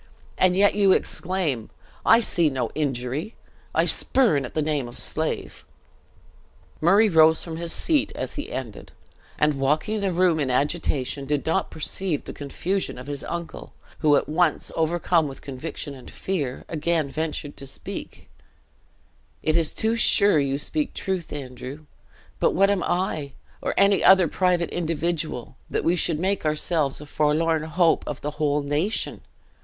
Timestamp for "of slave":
4.87-5.63